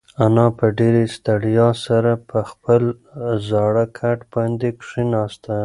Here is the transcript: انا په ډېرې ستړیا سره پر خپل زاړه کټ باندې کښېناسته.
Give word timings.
انا 0.25 0.45
په 0.57 0.65
ډېرې 0.79 1.03
ستړیا 1.15 1.69
سره 1.85 2.11
پر 2.29 2.41
خپل 2.51 2.83
زاړه 3.47 3.85
کټ 3.97 4.19
باندې 4.33 4.69
کښېناسته. 4.81 5.55